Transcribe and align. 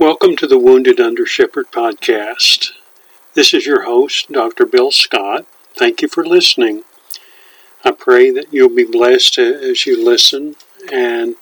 Welcome 0.00 0.34
to 0.36 0.46
the 0.46 0.58
Wounded 0.58 0.98
Under 0.98 1.26
Shepherd 1.26 1.70
podcast. 1.70 2.70
This 3.34 3.52
is 3.52 3.66
your 3.66 3.82
host, 3.82 4.32
Dr. 4.32 4.64
Bill 4.64 4.90
Scott. 4.90 5.44
Thank 5.76 6.00
you 6.00 6.08
for 6.08 6.24
listening. 6.24 6.84
I 7.84 7.90
pray 7.90 8.30
that 8.30 8.50
you'll 8.50 8.74
be 8.74 8.84
blessed 8.84 9.36
as 9.36 9.84
you 9.84 10.02
listen. 10.02 10.56
And 10.90 11.36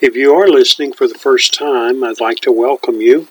if 0.00 0.16
you 0.16 0.34
are 0.34 0.48
listening 0.48 0.94
for 0.94 1.06
the 1.06 1.14
first 1.14 1.54
time, 1.54 2.02
I'd 2.02 2.18
like 2.18 2.40
to 2.40 2.50
welcome 2.50 3.00
you. 3.00 3.28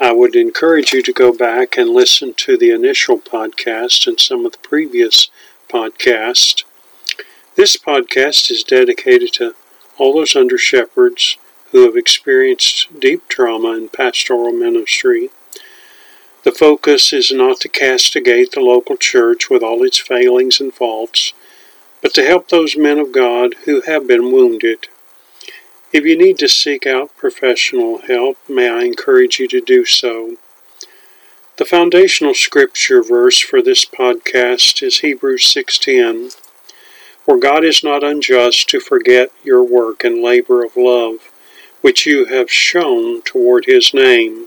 I 0.00 0.12
would 0.12 0.34
encourage 0.34 0.94
you 0.94 1.02
to 1.02 1.12
go 1.12 1.36
back 1.36 1.76
and 1.76 1.90
listen 1.90 2.32
to 2.38 2.56
the 2.56 2.70
initial 2.70 3.18
podcast 3.18 4.06
and 4.06 4.18
some 4.18 4.46
of 4.46 4.52
the 4.52 4.66
previous 4.66 5.28
podcasts. 5.68 6.64
This 7.54 7.76
podcast 7.76 8.50
is 8.50 8.64
dedicated 8.64 9.34
to 9.34 9.54
all 9.98 10.14
those 10.14 10.34
under 10.34 10.56
shepherds 10.56 11.36
who 11.70 11.84
have 11.84 11.96
experienced 11.96 12.88
deep 12.98 13.28
trauma 13.28 13.72
in 13.72 13.88
pastoral 13.88 14.52
ministry. 14.52 15.30
The 16.44 16.52
focus 16.52 17.12
is 17.12 17.30
not 17.30 17.60
to 17.60 17.68
castigate 17.68 18.52
the 18.52 18.60
local 18.60 18.96
church 18.96 19.50
with 19.50 19.62
all 19.62 19.84
its 19.84 19.98
failings 19.98 20.60
and 20.60 20.72
faults, 20.72 21.34
but 22.00 22.14
to 22.14 22.24
help 22.24 22.48
those 22.48 22.76
men 22.76 22.98
of 22.98 23.12
God 23.12 23.54
who 23.64 23.82
have 23.82 24.06
been 24.06 24.32
wounded. 24.32 24.88
If 25.92 26.04
you 26.04 26.16
need 26.16 26.38
to 26.38 26.48
seek 26.48 26.86
out 26.86 27.16
professional 27.16 27.98
help, 27.98 28.38
may 28.48 28.68
I 28.68 28.84
encourage 28.84 29.38
you 29.38 29.48
to 29.48 29.60
do 29.60 29.84
so. 29.84 30.36
The 31.56 31.64
foundational 31.64 32.34
scripture 32.34 33.02
verse 33.02 33.40
for 33.40 33.60
this 33.60 33.84
podcast 33.84 34.82
is 34.82 35.00
Hebrews 35.00 35.44
6:10. 35.44 36.30
For 37.24 37.36
God 37.36 37.64
is 37.64 37.82
not 37.82 38.04
unjust 38.04 38.68
to 38.68 38.80
forget 38.80 39.32
your 39.42 39.62
work 39.62 40.04
and 40.04 40.22
labor 40.22 40.62
of 40.64 40.76
love 40.76 41.27
which 41.80 42.06
you 42.06 42.26
have 42.26 42.50
shown 42.50 43.22
toward 43.22 43.66
his 43.66 43.94
name, 43.94 44.46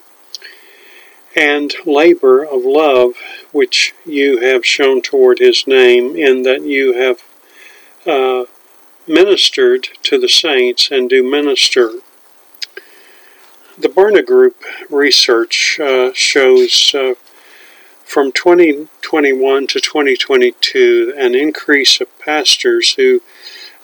and 1.35 1.73
labor 1.85 2.43
of 2.43 2.63
love 2.65 3.13
which 3.51 3.93
you 4.05 4.39
have 4.39 4.65
shown 4.65 5.01
toward 5.01 5.39
his 5.39 5.65
name, 5.65 6.15
in 6.15 6.43
that 6.43 6.63
you 6.63 6.93
have 6.93 7.23
uh, 8.05 8.45
ministered 9.07 9.87
to 10.03 10.19
the 10.19 10.29
saints 10.29 10.89
and 10.91 11.09
do 11.09 11.23
minister. 11.23 11.91
The 13.77 13.89
Barna 13.89 14.25
Group 14.25 14.61
research 14.89 15.79
uh, 15.79 16.11
shows 16.13 16.93
uh, 16.93 17.13
from 18.03 18.31
2021 18.33 19.67
to 19.67 19.79
2022 19.79 21.13
an 21.17 21.33
increase 21.33 22.01
of 22.01 22.19
pastors 22.19 22.93
who 22.95 23.21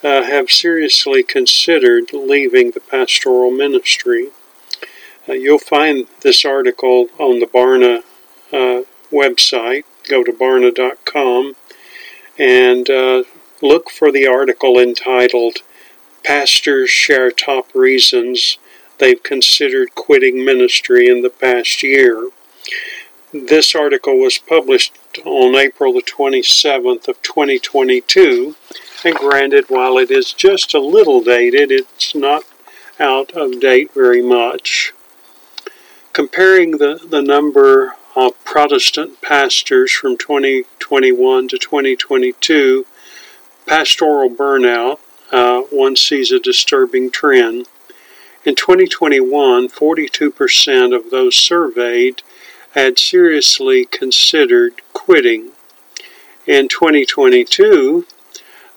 uh, 0.03 0.23
have 0.23 0.49
seriously 0.49 1.23
considered 1.23 2.13
leaving 2.13 2.71
the 2.71 2.79
pastoral 2.79 3.51
ministry. 3.51 4.29
Uh, 5.27 5.33
you'll 5.33 5.59
find 5.59 6.07
this 6.21 6.45
article 6.45 7.07
on 7.19 7.39
the 7.39 7.45
Barna 7.45 7.99
uh, 8.53 8.83
website. 9.11 9.83
Go 10.07 10.23
to 10.23 10.31
barna.com 10.31 11.55
and 12.39 12.89
uh, 12.89 13.23
look 13.61 13.89
for 13.89 14.11
the 14.11 14.27
article 14.27 14.77
entitled 14.77 15.57
Pastors 16.23 16.89
Share 16.89 17.31
Top 17.31 17.73
Reasons 17.73 18.57
They've 18.99 19.21
Considered 19.21 19.95
Quitting 19.95 20.43
Ministry 20.43 21.07
in 21.07 21.21
the 21.21 21.29
Past 21.29 21.83
Year. 21.83 22.29
This 23.33 23.75
article 23.75 24.17
was 24.17 24.37
published 24.37 24.93
on 25.25 25.55
April 25.55 25.93
the 25.93 26.01
27th 26.01 27.07
of 27.07 27.21
2022 27.21 28.55
and 29.03 29.15
granted, 29.15 29.65
while 29.69 29.97
it 29.97 30.09
is 30.09 30.33
just 30.33 30.73
a 30.73 30.79
little 30.79 31.21
dated, 31.21 31.71
it's 31.71 32.15
not 32.15 32.43
out 32.99 33.31
of 33.31 33.59
date 33.59 33.93
very 33.93 34.23
much. 34.23 34.91
Comparing 36.13 36.71
the, 36.71 36.99
the 37.07 37.21
number 37.21 37.95
of 38.15 38.43
Protestant 38.43 39.21
pastors 39.21 39.91
from 39.91 40.17
2021 40.17 41.47
to 41.49 41.57
2022, 41.57 42.85
pastoral 43.67 44.29
burnout, 44.29 44.99
uh, 45.31 45.61
one 45.69 45.95
sees 45.95 46.31
a 46.31 46.39
disturbing 46.39 47.11
trend. 47.11 47.67
In 48.43 48.55
2021, 48.55 49.69
42% 49.69 50.95
of 50.95 51.11
those 51.11 51.35
surveyed 51.35 52.23
had 52.73 52.99
seriously 52.99 53.85
considered 53.85 54.81
quitting. 54.93 55.51
In 56.45 56.67
2022, 56.67 58.05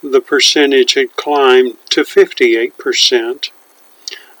the 0.03 0.21
percentage 0.21 0.93
had 0.95 1.15
climbed 1.15 1.77
to 1.89 2.01
58%. 2.01 3.49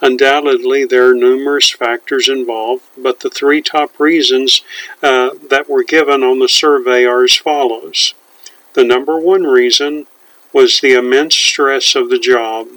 Undoubtedly, 0.01 0.83
there 0.83 1.11
are 1.11 1.13
numerous 1.13 1.69
factors 1.69 2.27
involved, 2.27 2.83
but 2.97 3.19
the 3.19 3.29
three 3.29 3.61
top 3.61 3.99
reasons 3.99 4.63
uh, 5.03 5.29
that 5.49 5.69
were 5.69 5.83
given 5.83 6.23
on 6.23 6.39
the 6.39 6.49
survey 6.49 7.05
are 7.05 7.23
as 7.23 7.35
follows. 7.35 8.15
The 8.73 8.83
number 8.83 9.19
one 9.19 9.43
reason 9.43 10.07
was 10.53 10.79
the 10.79 10.93
immense 10.93 11.35
stress 11.35 11.93
of 11.95 12.09
the 12.09 12.19
job. 12.19 12.67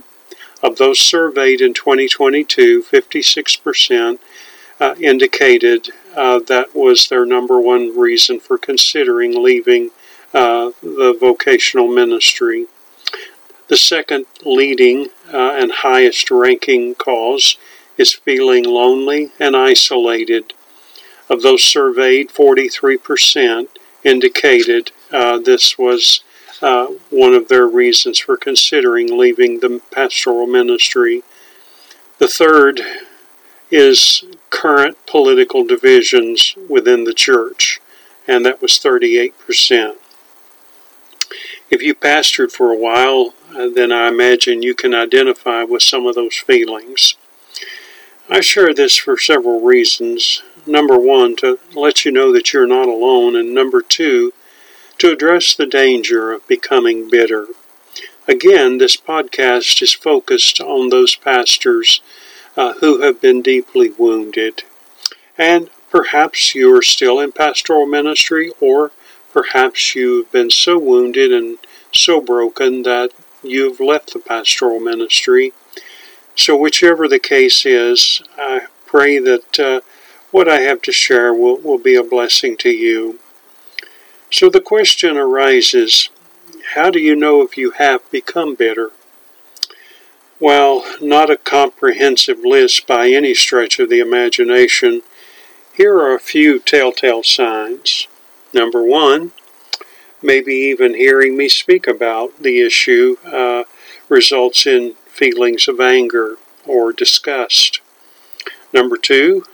Of 0.63 0.77
those 0.77 0.99
surveyed 0.99 1.61
in 1.61 1.73
2022, 1.73 2.83
56% 2.83 4.19
uh, 4.81 4.95
indicated 5.01 5.91
uh, 6.17 6.41
that 6.41 6.75
was 6.75 7.09
their 7.09 7.25
number 7.25 7.61
one 7.61 7.99
reason 7.99 8.41
for 8.41 8.59
considering 8.59 9.43
leaving 9.43 9.91
uh, 10.33 10.71
the 10.83 11.17
vocational 11.19 11.89
ministry. 11.89 12.67
The 13.69 13.77
second 13.77 14.27
leading 14.45 15.09
uh, 15.33 15.53
and 15.55 15.73
highest 15.73 16.31
ranking 16.31 16.95
cause 16.95 17.57
is 17.97 18.13
feeling 18.13 18.65
lonely 18.65 19.31
and 19.41 19.57
isolated. 19.57 20.53
Of 21.31 21.43
those 21.43 21.63
surveyed, 21.63 22.29
43% 22.29 23.69
indicated 24.03 24.91
uh, 25.13 25.39
this 25.39 25.79
was 25.79 26.23
uh, 26.61 26.87
one 27.11 27.33
of 27.33 27.49
their 27.49 27.67
reasons 27.67 28.19
for 28.19 28.37
considering 28.37 29.19
leaving 29.19 29.61
the 29.61 29.81
pastoral 29.91 30.47
ministry. 30.47 31.23
The 32.19 32.29
third 32.29 32.81
is 33.71 34.25
current 34.55 34.97
political 35.07 35.65
divisions 35.65 36.55
within 36.69 37.03
the 37.03 37.13
church, 37.13 37.81
and 38.29 38.47
that 38.47 38.63
was 38.63 38.73
38%. 38.73 39.97
If 41.71 41.83
you 41.83 41.93
pastored 41.93 42.53
for 42.53 42.71
a 42.71 42.79
while, 42.79 43.35
uh, 43.53 43.69
then 43.69 43.91
I 43.91 44.07
imagine 44.07 44.63
you 44.63 44.77
can 44.77 44.95
identify 44.95 45.65
with 45.65 45.83
some 45.83 46.07
of 46.07 46.15
those 46.15 46.37
feelings. 46.37 47.17
I 48.31 48.41
share 48.41 48.73
this 48.73 48.97
for 48.97 49.19
several 49.19 49.61
reasons. 49.61 50.45
Number 50.67 50.99
one, 50.99 51.35
to 51.37 51.59
let 51.75 52.05
you 52.05 52.13
know 52.13 52.33
that 52.33 52.53
you're 52.53 52.67
not 52.67 52.87
alone, 52.89 53.35
and 53.35 53.53
number 53.53 53.83
two, 53.83 54.33
to 54.99 55.11
address 55.11 55.55
the 55.55 55.67
danger 55.67 56.31
of 56.33 56.47
becoming 56.47 57.11
bitter. 57.11 57.49
Again, 58.29 58.79
this 58.79 58.97
podcast 58.97 59.83
is 59.83 59.93
focused 59.93 60.61
on 60.61 60.91
those 60.91 61.17
pastors 61.17 62.01
uh, 62.57 62.75
who 62.75 63.03
have 63.03 63.21
been 63.21 63.43
deeply 63.43 63.91
wounded. 63.91 64.63
And 65.37 65.71
perhaps 65.91 66.55
you 66.55 66.77
are 66.77 66.83
still 66.83 67.21
in 67.21 67.33
pastoral 67.33 67.87
ministry, 67.87 68.53
or 68.61 68.93
perhaps 69.33 69.95
you've 69.95 70.31
been 70.31 70.51
so 70.51 70.79
wounded 70.79 71.33
and 71.33 71.59
so 71.93 72.21
broken 72.21 72.83
that 72.83 73.11
you've 73.43 73.81
left 73.81 74.13
the 74.13 74.19
pastoral 74.19 74.81
ministry. 74.81 75.53
So, 76.37 76.57
whichever 76.57 77.07
the 77.07 77.21
case 77.21 77.65
is, 77.65 78.23
I 78.37 78.67
pray 78.87 79.19
that 79.19 79.61
uh, 79.61 79.81
what 80.31 80.49
I 80.49 80.61
have 80.61 80.83
to 80.83 80.93
share 80.93 81.33
will, 81.33 81.59
will 81.59 81.79
be 81.79 81.95
a 81.95 82.03
blessing 82.03 82.57
to 82.59 82.71
you. 82.71 83.21
So, 84.31 84.51
the 84.51 84.61
question 84.61 85.17
arises 85.17 86.11
how 86.75 86.91
do 86.91 86.99
you 86.99 87.15
know 87.15 87.43
if 87.43 87.57
you 87.57 87.73
have 87.73 88.11
become 88.11 88.55
bitter? 88.55 88.91
While 90.39 90.85
not 91.01 91.31
a 91.31 91.37
comprehensive 91.37 92.41
list 92.45 92.87
by 92.87 93.09
any 93.09 93.35
stretch 93.35 93.79
of 93.79 93.89
the 93.89 94.01
imagination, 94.01 95.03
here 95.73 95.97
are 95.97 96.15
a 96.15 96.21
few 96.21 96.59
telltale 96.59 97.23
signs. 97.23 98.09
Number 98.53 98.83
one, 98.83 99.33
maybe 100.23 100.55
even 100.55 100.95
hearing 100.95 101.37
me 101.37 101.49
speak 101.49 101.87
about 101.87 102.43
the 102.43 102.61
issue 102.61 103.17
uh, 103.25 103.65
results 104.09 104.67
in 104.67 104.95
feelings 105.07 105.69
of 105.69 105.81
anger 105.81 106.37
or 106.67 106.93
disgust. 106.93 107.81
Number 108.73 108.97
two, 108.97 109.45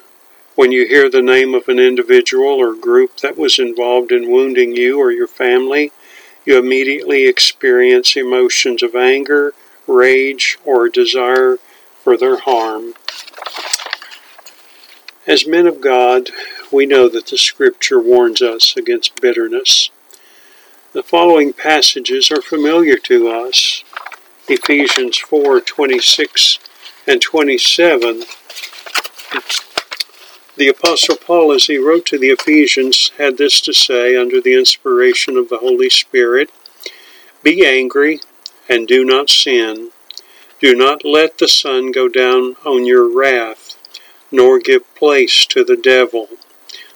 when 0.54 0.72
you 0.72 0.86
hear 0.86 1.10
the 1.10 1.22
name 1.22 1.54
of 1.54 1.68
an 1.68 1.78
individual 1.78 2.48
or 2.48 2.74
group 2.74 3.18
that 3.18 3.36
was 3.36 3.58
involved 3.58 4.12
in 4.12 4.30
wounding 4.30 4.74
you 4.74 4.98
or 4.98 5.12
your 5.12 5.26
family, 5.26 5.92
you 6.46 6.58
immediately 6.58 7.26
experience 7.26 8.16
emotions 8.16 8.82
of 8.82 8.94
anger, 8.94 9.52
rage, 9.94 10.58
or 10.64 10.88
desire 10.88 11.58
for 12.02 12.16
their 12.16 12.38
harm. 12.38 12.94
As 15.26 15.46
men 15.46 15.66
of 15.66 15.80
God, 15.80 16.30
we 16.72 16.86
know 16.86 17.08
that 17.08 17.26
the 17.26 17.38
Scripture 17.38 18.00
warns 18.00 18.40
us 18.40 18.76
against 18.76 19.20
bitterness. 19.20 19.90
The 20.92 21.02
following 21.02 21.52
passages 21.52 22.30
are 22.30 22.42
familiar 22.42 22.96
to 22.96 23.28
us. 23.28 23.84
Ephesians 24.48 25.18
4 25.18 25.60
26 25.60 26.58
and 27.06 27.22
27 27.22 28.24
The 30.56 30.68
Apostle 30.68 31.16
Paul, 31.16 31.52
as 31.52 31.66
he 31.66 31.78
wrote 31.78 32.06
to 32.06 32.18
the 32.18 32.30
Ephesians, 32.30 33.12
had 33.18 33.38
this 33.38 33.60
to 33.60 33.72
say 33.72 34.16
under 34.16 34.40
the 34.40 34.58
inspiration 34.58 35.36
of 35.36 35.48
the 35.48 35.58
Holy 35.58 35.90
Spirit 35.90 36.50
Be 37.44 37.64
angry 37.64 38.20
and 38.70 38.86
do 38.86 39.04
not 39.04 39.28
sin. 39.28 39.90
Do 40.60 40.76
not 40.76 41.04
let 41.04 41.38
the 41.38 41.48
sun 41.48 41.90
go 41.90 42.08
down 42.08 42.54
on 42.64 42.86
your 42.86 43.12
wrath, 43.12 43.76
nor 44.30 44.60
give 44.60 44.94
place 44.94 45.44
to 45.46 45.64
the 45.64 45.76
devil. 45.76 46.28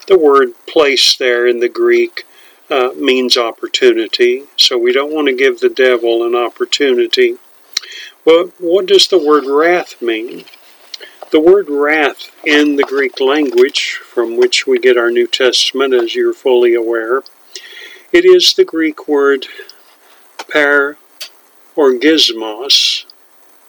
The 0.07 0.19
word 0.19 0.53
place 0.69 1.17
there 1.17 1.47
in 1.47 1.59
the 1.59 1.69
Greek 1.69 2.25
uh, 2.71 2.91
means 2.97 3.37
opportunity, 3.37 4.45
so 4.57 4.79
we 4.79 4.93
don't 4.93 5.13
want 5.13 5.27
to 5.27 5.35
give 5.35 5.59
the 5.59 5.69
devil 5.69 6.25
an 6.25 6.37
opportunity. 6.37 7.39
Well, 8.25 8.53
what 8.59 8.87
does 8.87 9.09
the 9.09 9.19
word 9.19 9.45
wrath 9.45 10.01
mean? 10.01 10.45
The 11.33 11.41
word 11.41 11.69
wrath 11.69 12.31
in 12.45 12.77
the 12.77 12.85
Greek 12.85 13.19
language, 13.19 14.01
from 14.05 14.37
which 14.37 14.67
we 14.67 14.79
get 14.79 14.97
our 14.97 15.11
New 15.11 15.27
Testament, 15.27 15.93
as 15.93 16.15
you're 16.15 16.33
fully 16.33 16.75
aware, 16.75 17.23
it 18.13 18.25
is 18.25 18.55
the 18.55 18.65
Greek 18.65 19.09
word 19.09 19.47
par 20.53 20.99
orgismos, 21.77 23.05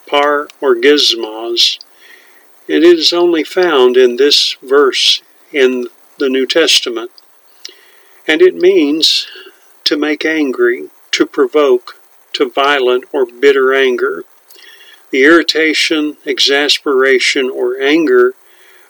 par 0.07 0.47
orgismos. 0.61 1.79
And 2.67 2.83
it 2.83 2.99
is 2.99 3.13
only 3.13 3.43
found 3.43 3.97
in 3.97 4.15
this 4.15 4.55
verse 4.61 5.21
in 5.51 5.87
the 6.17 6.29
New 6.29 6.45
Testament. 6.45 7.11
And 8.27 8.41
it 8.41 8.55
means 8.55 9.27
to 9.83 9.97
make 9.97 10.25
angry, 10.25 10.89
to 11.11 11.25
provoke, 11.25 11.99
to 12.33 12.49
violent 12.49 13.05
or 13.13 13.25
bitter 13.25 13.73
anger. 13.73 14.23
The 15.11 15.23
irritation, 15.23 16.17
exasperation, 16.25 17.49
or 17.49 17.79
anger 17.79 18.33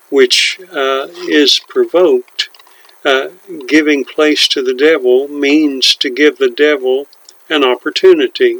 which 0.10 0.60
uh, 0.72 1.08
is 1.28 1.60
provoked, 1.68 2.50
uh, 3.04 3.30
giving 3.68 4.06
place 4.06 4.48
to 4.48 4.64
the 4.64 4.74
devil, 4.74 5.28
means 5.28 5.96
to 5.96 6.10
give 6.10 6.38
the 6.38 6.50
devil 6.50 7.08
an 7.50 7.64
opportunity. 7.64 8.60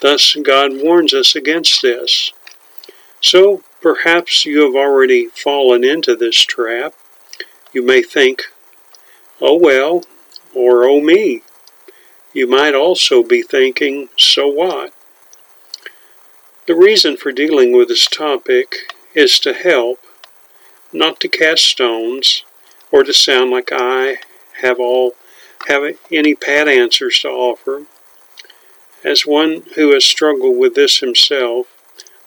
Thus, 0.00 0.34
God 0.42 0.82
warns 0.82 1.12
us 1.12 1.34
against 1.34 1.82
this. 1.82 2.32
So, 3.20 3.62
perhaps 3.82 4.46
you 4.46 4.64
have 4.64 4.74
already 4.74 5.26
fallen 5.26 5.84
into 5.84 6.16
this 6.16 6.36
trap. 6.36 6.94
You 7.72 7.82
may 7.82 8.02
think, 8.02 8.44
oh 9.40 9.58
well, 9.58 10.04
or 10.54 10.84
oh 10.84 11.00
me. 11.00 11.42
You 12.32 12.46
might 12.46 12.74
also 12.74 13.22
be 13.22 13.42
thinking, 13.42 14.08
so 14.16 14.46
what? 14.48 14.92
The 16.66 16.74
reason 16.74 17.16
for 17.16 17.32
dealing 17.32 17.76
with 17.76 17.88
this 17.88 18.06
topic 18.06 18.94
is 19.14 19.38
to 19.40 19.52
help, 19.52 19.98
not 20.92 21.20
to 21.20 21.28
cast 21.28 21.64
stones 21.64 22.44
or 22.92 23.02
to 23.02 23.12
sound 23.12 23.50
like 23.50 23.70
I 23.72 24.18
have 24.62 24.78
all 24.78 25.14
have 25.66 25.82
any 26.10 26.34
pat 26.34 26.68
answers 26.68 27.18
to 27.20 27.28
offer. 27.28 27.86
As 29.02 29.24
one 29.24 29.62
who 29.76 29.94
has 29.94 30.04
struggled 30.04 30.58
with 30.58 30.74
this 30.74 30.98
himself, 30.98 31.68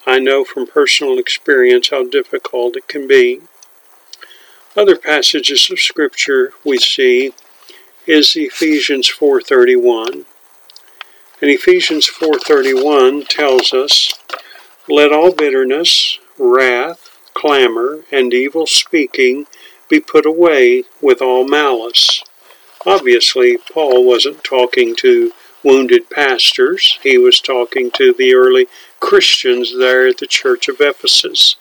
I 0.06 0.18
know 0.18 0.44
from 0.44 0.66
personal 0.66 1.18
experience 1.18 1.90
how 1.90 2.04
difficult 2.04 2.76
it 2.76 2.88
can 2.88 3.06
be. 3.06 3.42
Other 4.76 4.96
passages 4.96 5.70
of 5.70 5.78
scripture 5.78 6.52
we 6.64 6.78
see 6.78 7.32
is 8.06 8.34
Ephesians 8.34 9.08
4:31. 9.08 10.26
And 11.40 11.50
Ephesians 11.50 12.08
4:31 12.08 13.24
tells 13.24 13.72
us, 13.72 14.12
"Let 14.88 15.12
all 15.12 15.30
bitterness, 15.30 16.18
wrath, 16.38 17.08
clamor, 17.34 18.04
and 18.10 18.34
evil 18.34 18.66
speaking 18.66 19.46
be 19.88 20.00
put 20.00 20.26
away 20.26 20.84
with 21.00 21.22
all 21.22 21.44
malice." 21.44 22.24
Obviously, 22.84 23.58
Paul 23.58 24.04
wasn't 24.04 24.42
talking 24.42 24.96
to 24.96 25.32
wounded 25.64 26.10
pastors. 26.10 26.98
He 27.02 27.18
was 27.18 27.40
talking 27.40 27.90
to 27.92 28.12
the 28.12 28.34
early 28.34 28.68
Christians 29.00 29.76
there 29.76 30.06
at 30.06 30.18
the 30.18 30.26
church 30.26 30.68
of 30.68 30.80
Ephesus. 30.80 31.56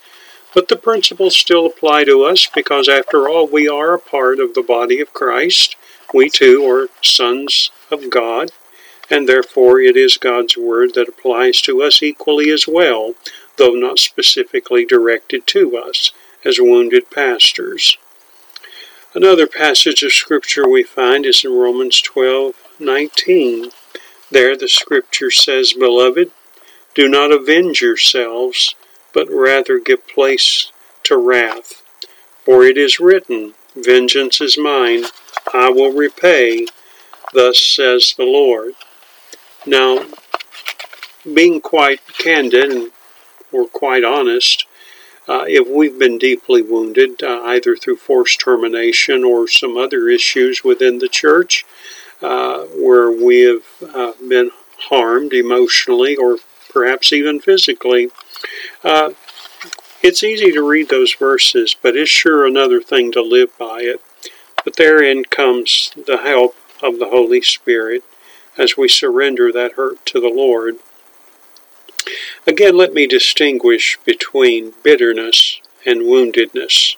But 0.53 0.67
the 0.67 0.75
principles 0.75 1.35
still 1.35 1.65
apply 1.65 2.03
to 2.03 2.23
us 2.23 2.47
because, 2.53 2.87
after 2.87 3.27
all, 3.27 3.47
we 3.47 3.67
are 3.67 3.93
a 3.93 3.99
part 3.99 4.39
of 4.39 4.53
the 4.53 4.61
body 4.61 4.99
of 4.99 5.13
Christ. 5.13 5.75
We 6.13 6.29
too 6.29 6.69
are 6.69 6.89
sons 7.01 7.71
of 7.89 8.11
God, 8.11 8.51
and 9.09 9.27
therefore 9.27 9.79
it 9.79 9.97
is 9.97 10.17
God's 10.17 10.55
word 10.55 10.93
that 10.93 11.09
applies 11.09 11.59
to 11.61 11.81
us 11.81 12.03
equally 12.03 12.51
as 12.51 12.67
well, 12.67 13.15
though 13.57 13.73
not 13.73 13.97
specifically 13.97 14.85
directed 14.85 15.47
to 15.47 15.75
us 15.77 16.11
as 16.45 16.59
wounded 16.59 17.09
pastors. 17.09 17.97
Another 19.15 19.47
passage 19.47 20.03
of 20.03 20.11
scripture 20.11 20.67
we 20.67 20.83
find 20.83 21.25
is 21.25 21.43
in 21.43 21.53
Romans 21.53 22.01
12:19. 22.01 23.71
There 24.33 24.57
the 24.57 24.67
scripture 24.67 25.29
says, 25.29 25.73
Beloved, 25.73 26.31
do 26.95 27.07
not 27.07 27.31
avenge 27.31 27.83
yourselves, 27.83 28.73
but 29.13 29.29
rather 29.29 29.77
give 29.77 30.07
place 30.07 30.71
to 31.03 31.17
wrath. 31.17 31.83
For 32.43 32.63
it 32.63 32.75
is 32.75 32.99
written, 32.99 33.53
Vengeance 33.75 34.41
is 34.41 34.57
mine, 34.57 35.03
I 35.53 35.69
will 35.69 35.91
repay, 35.91 36.65
thus 37.31 37.61
says 37.61 38.15
the 38.17 38.25
Lord. 38.25 38.73
Now, 39.67 40.03
being 41.31 41.61
quite 41.61 42.01
candid 42.17 42.71
and 42.71 42.91
or 43.51 43.67
quite 43.67 44.03
honest, 44.03 44.65
uh, 45.27 45.45
if 45.47 45.67
we've 45.67 45.99
been 45.99 46.17
deeply 46.17 46.63
wounded, 46.63 47.21
uh, 47.21 47.43
either 47.43 47.75
through 47.75 47.97
forced 47.97 48.39
termination 48.39 49.23
or 49.23 49.47
some 49.47 49.77
other 49.77 50.09
issues 50.09 50.63
within 50.63 50.97
the 50.97 51.07
church, 51.07 51.65
uh, 52.23 52.63
where 52.77 53.11
we 53.11 53.41
have 53.41 53.63
uh, 53.93 54.13
been 54.27 54.49
harmed 54.89 55.33
emotionally 55.33 56.15
or 56.15 56.37
perhaps 56.71 57.13
even 57.13 57.39
physically. 57.39 58.09
Uh, 58.83 59.11
it's 60.01 60.23
easy 60.23 60.51
to 60.51 60.67
read 60.67 60.89
those 60.89 61.13
verses, 61.13 61.75
but 61.79 61.95
it's 61.95 62.09
sure 62.09 62.45
another 62.45 62.81
thing 62.81 63.11
to 63.11 63.21
live 63.21 63.57
by 63.57 63.81
it. 63.81 64.01
But 64.63 64.77
therein 64.77 65.25
comes 65.25 65.91
the 65.95 66.17
help 66.17 66.55
of 66.81 66.99
the 66.99 67.09
Holy 67.09 67.41
Spirit 67.41 68.03
as 68.57 68.77
we 68.77 68.87
surrender 68.87 69.51
that 69.51 69.73
hurt 69.73 70.05
to 70.07 70.19
the 70.19 70.29
Lord. 70.33 70.75
Again, 72.45 72.75
let 72.75 72.93
me 72.93 73.07
distinguish 73.07 73.97
between 74.05 74.73
bitterness 74.83 75.61
and 75.85 76.01
woundedness. 76.01 76.95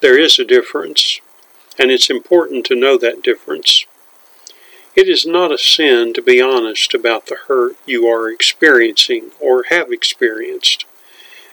There 0.00 0.18
is 0.18 0.38
a 0.38 0.44
difference, 0.44 1.20
and 1.78 1.90
it's 1.90 2.10
important 2.10 2.66
to 2.66 2.74
know 2.74 2.98
that 2.98 3.22
difference. 3.22 3.86
It 4.98 5.08
is 5.08 5.24
not 5.24 5.52
a 5.52 5.58
sin 5.58 6.12
to 6.14 6.20
be 6.20 6.42
honest 6.42 6.92
about 6.92 7.26
the 7.26 7.36
hurt 7.46 7.76
you 7.86 8.08
are 8.08 8.28
experiencing 8.28 9.30
or 9.38 9.66
have 9.70 9.92
experienced 9.92 10.86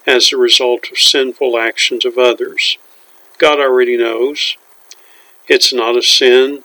as 0.07 0.33
a 0.33 0.37
result 0.37 0.89
of 0.91 0.97
sinful 0.97 1.55
actions 1.55 2.05
of 2.05 2.17
others. 2.17 2.79
God 3.37 3.59
already 3.59 3.97
knows. 3.97 4.57
It's 5.47 5.71
not 5.71 5.95
a 5.95 6.01
sin 6.01 6.63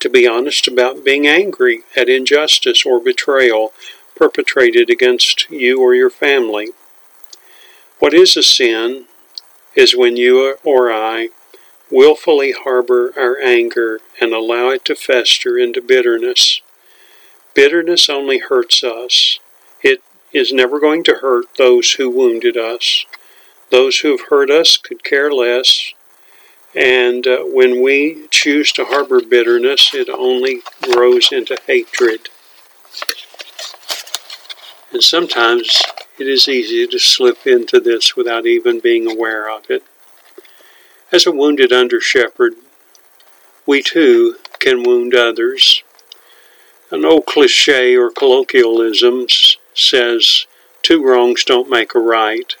to 0.00 0.10
be 0.10 0.26
honest 0.26 0.66
about 0.66 1.04
being 1.04 1.28
angry 1.28 1.82
at 1.94 2.08
injustice 2.08 2.84
or 2.84 2.98
betrayal 2.98 3.72
perpetrated 4.16 4.90
against 4.90 5.48
you 5.48 5.80
or 5.80 5.94
your 5.94 6.10
family. 6.10 6.70
What 8.00 8.14
is 8.14 8.36
a 8.36 8.42
sin 8.42 9.04
is 9.76 9.94
when 9.94 10.16
you 10.16 10.56
or 10.64 10.90
I 10.92 11.28
willfully 11.92 12.52
harbor 12.52 13.12
our 13.18 13.38
anger 13.38 14.00
and 14.18 14.32
allow 14.32 14.70
it 14.70 14.84
to 14.86 14.94
fester 14.94 15.58
into 15.58 15.82
bitterness. 15.82 16.62
Bitterness 17.54 18.08
only 18.08 18.38
hurts 18.38 18.82
us. 18.82 19.38
It 19.82 20.02
is 20.32 20.52
never 20.52 20.80
going 20.80 21.04
to 21.04 21.16
hurt 21.16 21.46
those 21.58 21.92
who 21.92 22.08
wounded 22.08 22.56
us. 22.56 23.04
Those 23.70 23.98
who 23.98 24.12
have 24.12 24.28
hurt 24.28 24.50
us 24.50 24.78
could 24.78 25.04
care 25.04 25.30
less. 25.30 25.92
And 26.74 27.26
uh, 27.26 27.42
when 27.44 27.82
we 27.82 28.26
choose 28.30 28.72
to 28.72 28.86
harbor 28.86 29.20
bitterness, 29.20 29.92
it 29.92 30.08
only 30.08 30.62
grows 30.80 31.30
into 31.30 31.58
hatred. 31.66 32.30
And 34.90 35.02
sometimes 35.02 35.82
it 36.18 36.26
is 36.26 36.48
easy 36.48 36.86
to 36.86 36.98
slip 36.98 37.46
into 37.46 37.80
this 37.80 38.16
without 38.16 38.46
even 38.46 38.80
being 38.80 39.10
aware 39.10 39.50
of 39.50 39.70
it. 39.70 39.82
As 41.12 41.26
a 41.26 41.30
wounded 41.30 41.74
under 41.74 42.00
shepherd, 42.00 42.54
we 43.66 43.82
too 43.82 44.36
can 44.58 44.82
wound 44.82 45.14
others. 45.14 45.82
An 46.90 47.04
old 47.04 47.26
cliche 47.26 47.94
or 47.94 48.10
colloquialism 48.10 49.26
says, 49.74 50.46
two 50.82 51.04
wrongs 51.04 51.44
don't 51.44 51.68
make 51.68 51.94
a 51.94 51.98
right. 51.98 52.56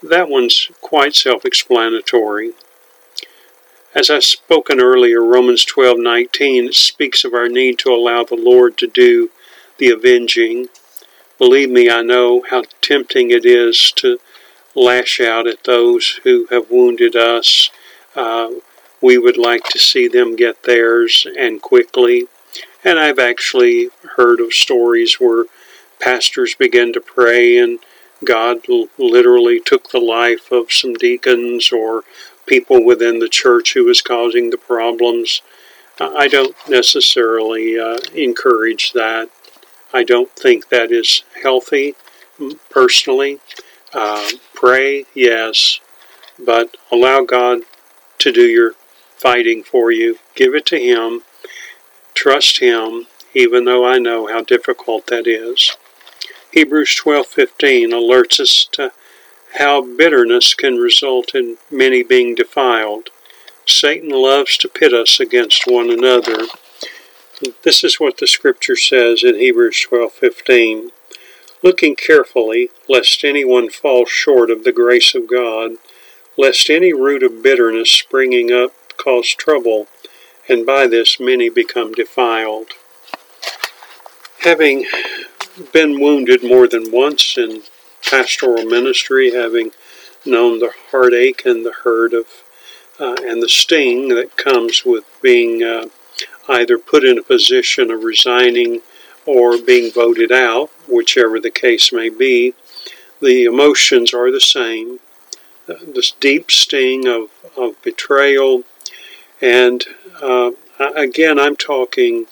That 0.00 0.28
one's 0.28 0.70
quite 0.80 1.16
self 1.16 1.44
explanatory. 1.44 2.52
As 3.96 4.10
I've 4.10 4.24
spoken 4.24 4.80
earlier, 4.80 5.20
Romans 5.20 5.64
12:19 5.64 6.72
speaks 6.72 7.24
of 7.24 7.34
our 7.34 7.48
need 7.48 7.80
to 7.80 7.90
allow 7.90 8.22
the 8.22 8.36
Lord 8.36 8.76
to 8.78 8.86
do 8.86 9.30
the 9.78 9.90
avenging. 9.90 10.68
Believe 11.38 11.70
me, 11.70 11.90
I 11.90 12.02
know 12.02 12.42
how 12.48 12.62
tempting 12.80 13.32
it 13.32 13.44
is 13.44 13.90
to 13.96 14.20
lash 14.76 15.20
out 15.20 15.46
at 15.48 15.64
those 15.64 16.20
who 16.22 16.46
have 16.50 16.70
wounded 16.70 17.16
us. 17.16 17.70
Uh, 18.14 18.50
we 19.00 19.18
would 19.18 19.36
like 19.36 19.64
to 19.64 19.78
see 19.78 20.06
them 20.06 20.36
get 20.36 20.62
theirs 20.62 21.26
and 21.36 21.60
quickly. 21.62 22.28
And 22.84 22.98
I've 22.98 23.18
actually 23.18 23.88
heard 24.16 24.40
of 24.40 24.52
stories 24.52 25.14
where 25.14 25.46
pastors 25.98 26.54
began 26.54 26.92
to 26.92 27.00
pray 27.00 27.58
and 27.58 27.78
God 28.24 28.58
literally 28.98 29.60
took 29.60 29.90
the 29.90 29.98
life 29.98 30.50
of 30.50 30.72
some 30.72 30.94
deacons 30.94 31.72
or 31.72 32.04
people 32.46 32.84
within 32.84 33.18
the 33.18 33.28
church 33.28 33.74
who 33.74 33.84
was 33.84 34.00
causing 34.00 34.50
the 34.50 34.58
problems. 34.58 35.42
I 35.98 36.28
don't 36.28 36.54
necessarily 36.68 37.78
uh, 37.78 37.98
encourage 38.14 38.92
that. 38.92 39.30
I 39.92 40.04
don't 40.04 40.30
think 40.30 40.68
that 40.68 40.90
is 40.90 41.24
healthy 41.42 41.94
personally. 42.70 43.40
Uh, 43.92 44.28
pray, 44.54 45.06
yes, 45.14 45.80
but 46.38 46.76
allow 46.90 47.22
God 47.22 47.60
to 48.18 48.32
do 48.32 48.46
your 48.46 48.72
fighting 49.16 49.62
for 49.62 49.90
you. 49.90 50.18
Give 50.34 50.54
it 50.54 50.66
to 50.66 50.78
Him. 50.78 51.22
Trust 52.14 52.58
Him, 52.58 53.06
even 53.34 53.64
though 53.64 53.86
I 53.86 53.98
know 53.98 54.26
how 54.26 54.42
difficult 54.42 55.06
that 55.06 55.26
is. 55.26 55.76
Hebrews 56.52 56.94
12:15 56.96 57.90
alerts 57.90 58.40
us 58.40 58.66
to 58.72 58.92
how 59.58 59.82
bitterness 59.82 60.54
can 60.54 60.76
result 60.76 61.34
in 61.34 61.58
many 61.70 62.02
being 62.02 62.34
defiled. 62.34 63.10
Satan 63.66 64.10
loves 64.10 64.56
to 64.58 64.68
pit 64.68 64.92
us 64.92 65.18
against 65.18 65.66
one 65.66 65.90
another. 65.90 66.46
This 67.62 67.84
is 67.84 68.00
what 68.00 68.18
the 68.18 68.26
scripture 68.26 68.76
says 68.76 69.22
in 69.22 69.34
Hebrews 69.34 69.86
12:15. 69.90 70.92
Looking 71.66 71.96
carefully 71.96 72.70
lest 72.88 73.24
anyone 73.24 73.70
fall 73.70 74.06
short 74.06 74.52
of 74.52 74.62
the 74.62 74.70
grace 74.70 75.16
of 75.16 75.26
God, 75.26 75.72
lest 76.38 76.70
any 76.70 76.92
root 76.92 77.24
of 77.24 77.42
bitterness 77.42 77.90
springing 77.90 78.52
up 78.52 78.70
cause 78.96 79.30
trouble, 79.30 79.88
and 80.48 80.64
by 80.64 80.86
this 80.86 81.18
many 81.18 81.48
become 81.48 81.90
defiled. 81.90 82.68
Having 84.44 84.86
been 85.72 85.98
wounded 86.00 86.44
more 86.44 86.68
than 86.68 86.92
once 86.92 87.36
in 87.36 87.62
pastoral 88.08 88.64
ministry, 88.64 89.32
having 89.32 89.72
known 90.24 90.60
the 90.60 90.70
heartache 90.92 91.44
and 91.44 91.66
the 91.66 91.74
hurt 91.82 92.14
of 92.14 92.26
uh, 93.00 93.16
and 93.24 93.42
the 93.42 93.48
sting 93.48 94.10
that 94.10 94.36
comes 94.36 94.84
with 94.84 95.04
being 95.20 95.64
uh, 95.64 95.86
either 96.48 96.78
put 96.78 97.02
in 97.02 97.18
a 97.18 97.24
position 97.24 97.90
of 97.90 98.04
resigning 98.04 98.82
or 99.26 99.60
being 99.60 99.92
voted 99.92 100.32
out, 100.32 100.70
whichever 100.88 101.40
the 101.40 101.50
case 101.50 101.92
may 101.92 102.08
be, 102.08 102.54
the 103.20 103.44
emotions 103.44 104.14
are 104.14 104.30
the 104.30 104.40
same. 104.40 105.00
Uh, 105.68 105.74
this 105.94 106.12
deep 106.12 106.50
sting 106.50 107.06
of, 107.08 107.28
of 107.56 107.80
betrayal, 107.82 108.62
and 109.40 109.84
uh, 110.22 110.52
again, 110.78 111.38
I'm 111.38 111.56
talking 111.56 112.26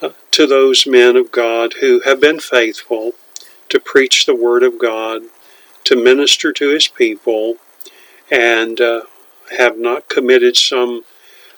uh, 0.00 0.10
to 0.32 0.46
those 0.46 0.86
men 0.86 1.16
of 1.16 1.30
God 1.30 1.74
who 1.80 2.00
have 2.00 2.20
been 2.20 2.40
faithful 2.40 3.12
to 3.68 3.78
preach 3.78 4.26
the 4.26 4.34
Word 4.34 4.62
of 4.62 4.78
God, 4.78 5.22
to 5.84 5.96
minister 5.96 6.52
to 6.52 6.70
His 6.70 6.88
people, 6.88 7.56
and 8.30 8.80
uh, 8.80 9.02
have 9.58 9.78
not 9.78 10.08
committed 10.08 10.56
some 10.56 11.04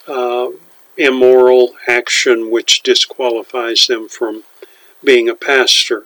uh, 0.06 0.48
immoral 0.96 1.74
action 1.88 2.50
which 2.50 2.82
disqualifies 2.82 3.86
them 3.86 4.08
from 4.08 4.44
being 5.04 5.28
a 5.28 5.34
pastor. 5.34 6.04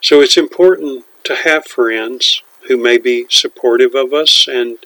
So 0.00 0.20
it's 0.20 0.36
important 0.36 1.04
to 1.24 1.34
have 1.36 1.66
friends 1.66 2.42
who 2.68 2.76
may 2.76 2.98
be 2.98 3.26
supportive 3.28 3.94
of 3.94 4.12
us 4.12 4.48
and 4.48 4.78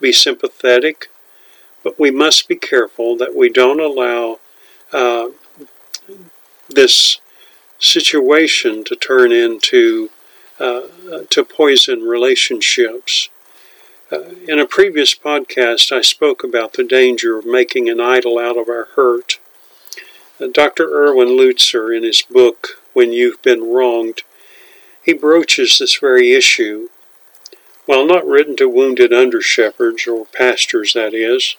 be 0.00 0.12
sympathetic, 0.12 1.08
but 1.82 1.98
we 1.98 2.10
must 2.10 2.48
be 2.48 2.56
careful 2.56 3.16
that 3.16 3.34
we 3.34 3.48
don't 3.48 3.80
allow 3.80 4.38
uh, 4.92 5.28
this 6.68 7.20
situation 7.78 8.84
to 8.84 8.94
turn 8.94 9.32
into 9.32 10.10
uh, 10.60 10.82
to 11.30 11.42
poison 11.42 12.02
relationships. 12.02 13.30
Uh, 14.12 14.34
in 14.46 14.58
a 14.58 14.66
previous 14.66 15.14
podcast, 15.14 15.90
I 15.90 16.02
spoke 16.02 16.44
about 16.44 16.74
the 16.74 16.84
danger 16.84 17.38
of 17.38 17.46
making 17.46 17.88
an 17.88 18.00
idol 18.00 18.38
out 18.38 18.58
of 18.58 18.68
our 18.68 18.88
hurt. 18.94 19.39
Dr. 20.48 20.88
Erwin 20.88 21.28
Lutzer, 21.28 21.94
in 21.94 22.02
his 22.02 22.22
book 22.22 22.80
When 22.94 23.12
You've 23.12 23.42
Been 23.42 23.62
Wronged, 23.62 24.22
he 25.04 25.12
broaches 25.12 25.76
this 25.78 25.98
very 25.98 26.32
issue. 26.32 26.88
While 27.84 28.06
not 28.06 28.26
written 28.26 28.56
to 28.56 28.68
wounded 28.68 29.12
under 29.12 29.42
shepherds, 29.42 30.06
or 30.06 30.24
pastors 30.24 30.94
that 30.94 31.12
is, 31.12 31.56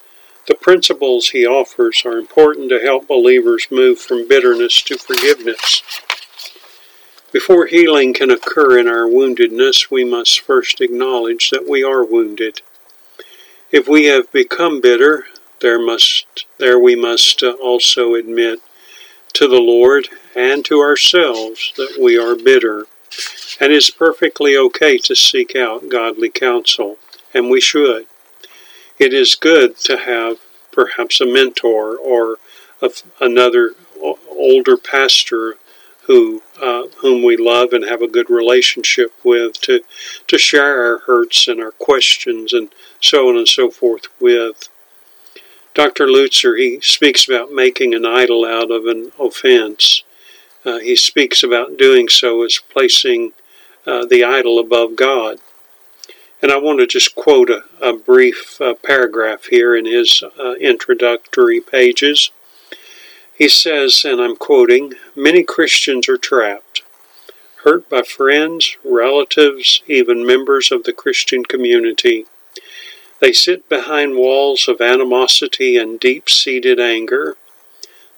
the 0.47 0.55
principles 0.55 1.29
he 1.29 1.45
offers 1.45 2.01
are 2.05 2.17
important 2.17 2.69
to 2.69 2.79
help 2.79 3.07
believers 3.07 3.67
move 3.69 3.99
from 3.99 4.27
bitterness 4.27 4.81
to 4.83 4.97
forgiveness. 4.97 5.83
Before 7.31 7.67
healing 7.67 8.15
can 8.15 8.31
occur 8.31 8.79
in 8.79 8.87
our 8.87 9.05
woundedness, 9.05 9.91
we 9.91 10.03
must 10.03 10.39
first 10.39 10.81
acknowledge 10.81 11.51
that 11.51 11.69
we 11.69 11.83
are 11.83 12.03
wounded. 12.03 12.61
If 13.71 13.87
we 13.87 14.05
have 14.05 14.31
become 14.31 14.81
bitter, 14.81 15.25
there 15.59 15.79
must 15.79 16.47
there 16.57 16.79
we 16.79 16.95
must 16.95 17.43
uh, 17.43 17.51
also 17.51 18.15
admit 18.15 18.59
to 19.33 19.47
the 19.47 19.59
Lord 19.59 20.07
and 20.35 20.63
to 20.65 20.79
ourselves 20.79 21.73
that 21.77 21.97
we 22.01 22.17
are 22.17 22.35
bitter. 22.35 22.85
And 23.59 23.71
it's 23.73 23.89
perfectly 23.89 24.55
okay 24.57 24.97
to 24.99 25.15
seek 25.15 25.55
out 25.55 25.89
godly 25.89 26.29
counsel, 26.29 26.97
and 27.33 27.49
we 27.49 27.61
should. 27.61 28.07
It 28.97 29.13
is 29.13 29.35
good 29.35 29.77
to 29.79 29.97
have 29.97 30.37
perhaps 30.71 31.19
a 31.21 31.25
mentor 31.25 31.97
or 31.97 32.37
a, 32.81 32.91
another 33.19 33.71
older 34.29 34.77
pastor 34.77 35.55
who 36.03 36.41
uh, 36.61 36.87
whom 36.99 37.23
we 37.23 37.37
love 37.37 37.73
and 37.73 37.83
have 37.85 38.01
a 38.01 38.07
good 38.07 38.29
relationship 38.29 39.13
with 39.23 39.53
to 39.61 39.81
to 40.27 40.37
share 40.37 40.83
our 40.85 40.99
hurts 40.99 41.47
and 41.47 41.61
our 41.61 41.71
questions 41.71 42.53
and 42.53 42.73
so 42.99 43.29
on 43.29 43.37
and 43.37 43.47
so 43.47 43.69
forth 43.69 44.07
with. 44.19 44.69
Dr. 45.73 46.05
Lutzer 46.05 46.57
he 46.57 46.81
speaks 46.81 47.27
about 47.27 47.51
making 47.51 47.93
an 47.93 48.05
idol 48.05 48.45
out 48.45 48.71
of 48.71 48.85
an 48.85 49.11
offense. 49.19 50.03
Uh, 50.65 50.79
he 50.79 50.95
speaks 50.95 51.43
about 51.43 51.77
doing 51.77 52.09
so 52.09 52.43
as 52.43 52.59
placing 52.69 53.31
uh, 53.85 54.05
the 54.05 54.23
idol 54.23 54.59
above 54.59 54.95
God. 54.95 55.39
And 56.41 56.51
I 56.51 56.57
want 56.57 56.79
to 56.79 56.87
just 56.87 57.15
quote 57.15 57.49
a, 57.49 57.63
a 57.81 57.93
brief 57.93 58.59
uh, 58.59 58.73
paragraph 58.73 59.45
here 59.45 59.75
in 59.75 59.85
his 59.85 60.23
uh, 60.39 60.53
introductory 60.53 61.61
pages. 61.61 62.31
He 63.33 63.47
says, 63.47 64.03
and 64.05 64.19
I'm 64.19 64.35
quoting, 64.35 64.93
Many 65.15 65.43
Christians 65.43 66.09
are 66.09 66.17
trapped, 66.17 66.81
hurt 67.63 67.89
by 67.89 68.01
friends, 68.01 68.77
relatives, 68.83 69.81
even 69.87 70.25
members 70.25 70.71
of 70.71 70.83
the 70.83 70.93
Christian 70.93 71.43
community. 71.43 72.25
They 73.21 73.33
sit 73.33 73.69
behind 73.69 74.15
walls 74.15 74.67
of 74.67 74.81
animosity 74.81 75.77
and 75.77 75.99
deep 75.99 76.27
seated 76.27 76.79
anger. 76.79 77.37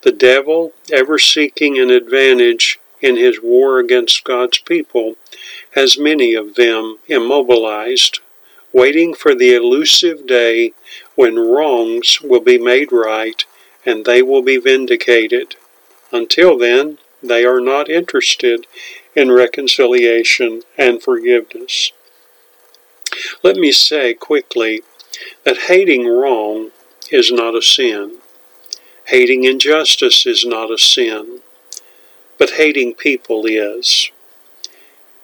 The 0.00 0.12
devil, 0.12 0.72
ever 0.90 1.18
seeking 1.18 1.78
an 1.78 1.90
advantage 1.90 2.80
in 3.02 3.16
his 3.16 3.42
war 3.42 3.78
against 3.78 4.24
God's 4.24 4.60
people, 4.60 5.16
has 5.72 5.98
many 5.98 6.32
of 6.32 6.54
them 6.54 7.00
immobilized, 7.06 8.20
waiting 8.72 9.12
for 9.12 9.34
the 9.34 9.54
elusive 9.54 10.26
day 10.26 10.72
when 11.16 11.36
wrongs 11.36 12.22
will 12.22 12.40
be 12.40 12.56
made 12.56 12.90
right 12.90 13.44
and 13.84 14.06
they 14.06 14.22
will 14.22 14.42
be 14.42 14.56
vindicated. 14.56 15.56
Until 16.12 16.56
then, 16.56 16.96
they 17.22 17.44
are 17.44 17.60
not 17.60 17.90
interested 17.90 18.66
in 19.14 19.30
reconciliation 19.30 20.62
and 20.78 21.02
forgiveness. 21.02 21.92
Let 23.42 23.56
me 23.56 23.70
say 23.70 24.14
quickly 24.14 24.82
that 25.44 25.68
hating 25.68 26.06
wrong 26.06 26.70
is 27.10 27.30
not 27.30 27.54
a 27.54 27.62
sin. 27.62 28.18
Hating 29.06 29.44
injustice 29.44 30.26
is 30.26 30.44
not 30.44 30.70
a 30.70 30.78
sin. 30.78 31.40
But 32.38 32.50
hating 32.50 32.94
people 32.94 33.46
is. 33.46 34.10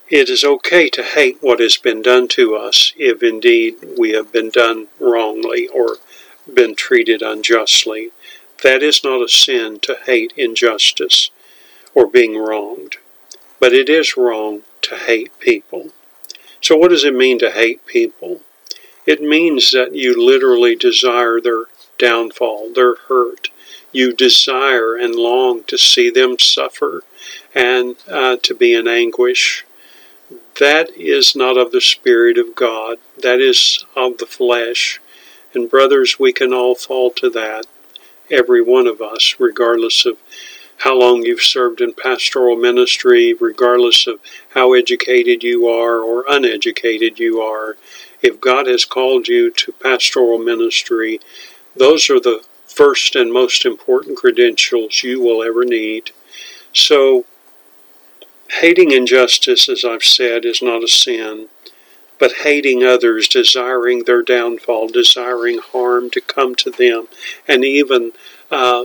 It 0.09 0.29
is 0.29 0.43
okay 0.45 0.91
to 0.91 1.03
hate 1.03 1.39
what 1.41 1.61
has 1.61 1.77
been 1.77 2.03
done 2.03 2.27
to 2.29 2.57
us 2.57 2.93
if 2.97 3.23
indeed 3.23 3.77
we 3.97 4.11
have 4.11 4.33
been 4.33 4.51
done 4.51 4.89
wrongly 4.99 5.69
or 5.69 5.99
been 6.53 6.75
treated 6.75 7.23
unjustly. 7.23 8.11
That 8.63 8.83
is 8.83 9.05
not 9.05 9.23
a 9.23 9.29
sin 9.29 9.79
to 9.81 9.97
hate 10.05 10.33
injustice 10.37 11.31
or 11.95 12.07
being 12.07 12.37
wronged, 12.37 12.97
but 13.59 13.73
it 13.73 13.89
is 13.89 14.17
wrong 14.17 14.63
to 14.83 14.97
hate 14.97 15.39
people. 15.39 15.91
So, 16.61 16.77
what 16.77 16.91
does 16.91 17.05
it 17.05 17.15
mean 17.15 17.39
to 17.39 17.51
hate 17.51 17.87
people? 17.87 18.41
It 19.11 19.21
means 19.21 19.73
that 19.73 19.93
you 19.93 20.25
literally 20.25 20.77
desire 20.77 21.41
their 21.41 21.65
downfall, 21.99 22.73
their 22.75 22.95
hurt. 22.95 23.49
You 23.91 24.13
desire 24.13 24.95
and 24.95 25.17
long 25.17 25.65
to 25.65 25.77
see 25.77 26.11
them 26.11 26.39
suffer 26.39 27.03
and 27.53 27.97
uh, 28.09 28.37
to 28.45 28.55
be 28.55 28.73
in 28.73 28.87
anguish. 28.87 29.65
that 30.61 30.91
is 30.95 31.35
not 31.35 31.59
of 31.59 31.73
the 31.73 31.81
Spirit 31.81 32.39
of 32.39 32.55
God. 32.55 32.99
That 33.21 33.41
is 33.41 33.85
of 33.97 34.19
the 34.19 34.27
flesh. 34.27 35.01
And 35.55 35.69
brothers, 35.69 36.21
we 36.21 36.33
can 36.33 36.55
all 36.55 36.77
fall 36.77 37.11
to 37.15 37.29
that, 37.31 37.67
every 38.31 38.63
one 38.63 38.87
of 38.87 39.03
us, 39.03 39.35
regardless 39.41 40.07
of 40.07 40.19
how 40.77 40.97
long 40.97 41.25
you've 41.25 41.43
served 41.43 41.81
in 41.81 41.95
pastoral 41.95 42.55
ministry, 42.55 43.35
regardless 43.35 44.07
of 44.07 44.21
how 44.51 44.73
educated 44.73 45.43
you 45.43 45.67
are 45.67 45.99
or 45.99 46.25
uneducated 46.29 47.19
you 47.19 47.41
are. 47.41 47.77
If 48.23 48.41
God 48.41 48.67
has 48.67 48.85
called 48.85 49.29
you 49.29 49.51
to 49.51 49.73
pastoral 49.73 50.39
ministry, 50.39 51.21
those 51.75 52.11
are 52.11 52.21
the 52.21 52.45
first 52.67 53.17
and 53.17 53.33
most 53.33 53.65
important 53.65 54.17
credentials 54.17 55.03
you 55.03 55.21
will 55.21 55.43
ever 55.43 55.65
need. 55.65 56.11
So, 56.73 57.25
hating 58.61 58.93
injustice, 58.93 59.69
as 59.69 59.85
I've 59.85 60.05
said, 60.05 60.45
is 60.45 60.63
not 60.63 60.85
a 60.85 60.89
sin, 60.89 61.49
but 62.19 62.33
hating 62.45 62.85
others, 62.85 63.29
desiring 63.29 64.05
their 64.05 64.23
downfall, 64.23 64.89
desiring 64.89 65.59
harm 65.59 66.11
to 66.11 66.21
come 66.21 66.55
to 66.57 66.71
them, 66.71 67.09
and 67.49 67.65
even 67.65 68.13
uh, 68.51 68.85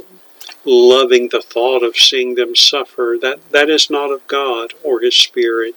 loving 0.63 1.29
the 1.29 1.41
thought 1.41 1.83
of 1.83 1.97
seeing 1.97 2.35
them 2.35 2.55
suffer, 2.55 3.17
that, 3.21 3.51
that 3.51 3.69
is 3.69 3.89
not 3.89 4.11
of 4.11 4.25
God 4.27 4.73
or 4.83 5.01
His 5.01 5.15
Spirit. 5.15 5.75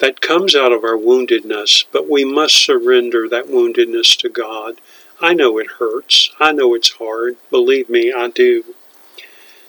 That 0.00 0.22
comes 0.22 0.56
out 0.56 0.72
of 0.72 0.82
our 0.82 0.96
woundedness, 0.96 1.84
but 1.92 2.08
we 2.08 2.24
must 2.24 2.56
surrender 2.56 3.28
that 3.28 3.48
woundedness 3.48 4.18
to 4.20 4.30
God. 4.30 4.80
I 5.20 5.34
know 5.34 5.58
it 5.58 5.72
hurts. 5.78 6.30
I 6.40 6.52
know 6.52 6.74
it's 6.74 6.92
hard. 6.92 7.36
Believe 7.50 7.90
me, 7.90 8.10
I 8.10 8.28
do. 8.28 8.74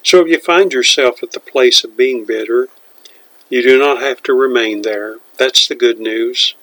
So 0.03 0.21
if 0.21 0.29
you 0.29 0.39
find 0.39 0.71
yourself 0.71 1.21
at 1.21 1.31
the 1.31 1.41
place 1.41 1.83
of 1.83 1.97
being 1.97 2.25
bitter, 2.25 2.69
you 3.49 3.61
do 3.61 3.77
not 3.77 4.01
have 4.01 4.23
to 4.23 4.33
remain 4.33 4.83
there. 4.83 5.17
That's 5.37 5.67
the 5.67 5.75
good 5.75 5.99
news. 5.99 6.55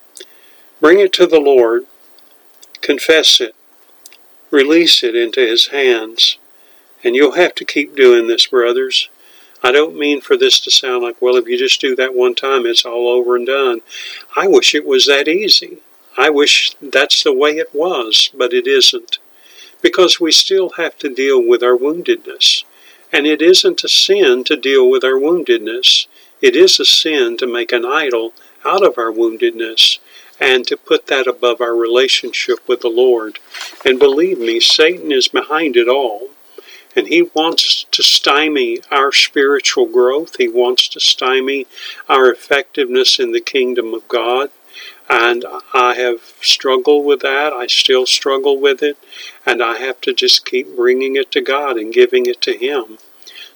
Bring 0.80 0.98
it 0.98 1.12
to 1.14 1.26
the 1.26 1.40
Lord. 1.40 1.84
Confess 2.80 3.38
it. 3.40 3.54
Release 4.50 5.02
it 5.02 5.14
into 5.14 5.40
His 5.40 5.66
hands. 5.68 6.38
And 7.04 7.14
you'll 7.14 7.32
have 7.32 7.54
to 7.56 7.66
keep 7.66 7.94
doing 7.94 8.26
this, 8.26 8.46
brothers. 8.46 9.10
I 9.62 9.72
don't 9.72 9.98
mean 9.98 10.20
for 10.20 10.36
this 10.36 10.60
to 10.60 10.70
sound 10.70 11.02
like, 11.02 11.20
well, 11.20 11.36
if 11.36 11.48
you 11.48 11.58
just 11.58 11.80
do 11.80 11.96
that 11.96 12.14
one 12.14 12.34
time, 12.34 12.64
it's 12.64 12.84
all 12.84 13.08
over 13.08 13.36
and 13.36 13.46
done. 13.46 13.80
I 14.36 14.46
wish 14.46 14.74
it 14.74 14.86
was 14.86 15.06
that 15.06 15.28
easy. 15.28 15.78
I 16.16 16.30
wish 16.30 16.74
that's 16.80 17.22
the 17.22 17.32
way 17.32 17.58
it 17.58 17.74
was, 17.74 18.30
but 18.34 18.52
it 18.52 18.66
isn't. 18.66 19.18
Because 19.82 20.20
we 20.20 20.32
still 20.32 20.70
have 20.70 20.98
to 20.98 21.08
deal 21.08 21.40
with 21.40 21.62
our 21.62 21.76
woundedness. 21.76 22.64
And 23.12 23.26
it 23.26 23.40
isn't 23.40 23.84
a 23.84 23.88
sin 23.88 24.44
to 24.44 24.56
deal 24.56 24.88
with 24.88 25.04
our 25.04 25.18
woundedness. 25.18 26.06
It 26.40 26.54
is 26.54 26.78
a 26.78 26.84
sin 26.84 27.36
to 27.38 27.46
make 27.46 27.72
an 27.72 27.84
idol 27.84 28.32
out 28.64 28.84
of 28.84 28.98
our 28.98 29.12
woundedness 29.12 29.98
and 30.40 30.66
to 30.66 30.76
put 30.76 31.06
that 31.08 31.26
above 31.26 31.60
our 31.60 31.74
relationship 31.74 32.66
with 32.68 32.80
the 32.80 32.88
Lord. 32.88 33.38
And 33.84 33.98
believe 33.98 34.38
me, 34.38 34.60
Satan 34.60 35.10
is 35.10 35.28
behind 35.28 35.76
it 35.76 35.88
all. 35.88 36.28
And 36.98 37.06
he 37.06 37.22
wants 37.22 37.84
to 37.92 38.02
stymie 38.02 38.80
our 38.90 39.12
spiritual 39.12 39.86
growth. 39.86 40.34
He 40.36 40.48
wants 40.48 40.88
to 40.88 40.98
stymie 40.98 41.68
our 42.08 42.28
effectiveness 42.28 43.20
in 43.20 43.30
the 43.30 43.40
kingdom 43.40 43.94
of 43.94 44.08
God. 44.08 44.50
And 45.08 45.44
I 45.72 45.94
have 45.94 46.22
struggled 46.42 47.04
with 47.04 47.20
that. 47.20 47.52
I 47.52 47.68
still 47.68 48.04
struggle 48.04 48.58
with 48.58 48.82
it. 48.82 48.98
And 49.46 49.62
I 49.62 49.78
have 49.78 50.00
to 50.00 50.12
just 50.12 50.44
keep 50.44 50.74
bringing 50.74 51.14
it 51.14 51.30
to 51.30 51.40
God 51.40 51.76
and 51.76 51.94
giving 51.94 52.26
it 52.26 52.42
to 52.42 52.58
Him. 52.58 52.98